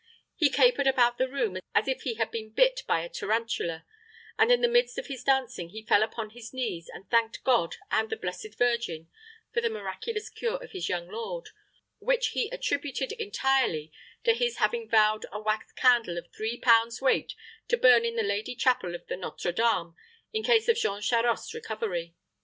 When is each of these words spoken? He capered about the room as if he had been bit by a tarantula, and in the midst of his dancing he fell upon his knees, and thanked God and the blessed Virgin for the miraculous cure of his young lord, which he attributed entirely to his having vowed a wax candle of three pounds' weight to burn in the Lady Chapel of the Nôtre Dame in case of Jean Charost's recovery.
He 0.35 0.49
capered 0.49 0.87
about 0.87 1.19
the 1.19 1.29
room 1.29 1.59
as 1.75 1.87
if 1.87 2.01
he 2.01 2.15
had 2.15 2.31
been 2.31 2.49
bit 2.49 2.81
by 2.87 3.01
a 3.01 3.07
tarantula, 3.09 3.85
and 4.35 4.51
in 4.51 4.61
the 4.61 4.67
midst 4.67 4.97
of 4.97 5.05
his 5.05 5.23
dancing 5.23 5.69
he 5.69 5.85
fell 5.85 6.01
upon 6.01 6.31
his 6.31 6.53
knees, 6.55 6.89
and 6.91 7.07
thanked 7.11 7.43
God 7.43 7.75
and 7.91 8.09
the 8.09 8.15
blessed 8.17 8.57
Virgin 8.57 9.09
for 9.53 9.61
the 9.61 9.69
miraculous 9.69 10.31
cure 10.31 10.55
of 10.55 10.71
his 10.71 10.89
young 10.89 11.07
lord, 11.07 11.49
which 11.99 12.29
he 12.29 12.49
attributed 12.49 13.11
entirely 13.11 13.91
to 14.23 14.33
his 14.33 14.57
having 14.57 14.89
vowed 14.89 15.27
a 15.31 15.39
wax 15.39 15.71
candle 15.71 16.17
of 16.17 16.31
three 16.35 16.57
pounds' 16.57 16.99
weight 16.99 17.33
to 17.67 17.77
burn 17.77 18.03
in 18.03 18.15
the 18.15 18.23
Lady 18.23 18.55
Chapel 18.55 18.95
of 18.95 19.05
the 19.05 19.13
Nôtre 19.13 19.53
Dame 19.53 19.93
in 20.33 20.41
case 20.41 20.67
of 20.67 20.77
Jean 20.77 20.99
Charost's 21.01 21.53
recovery. 21.53 22.15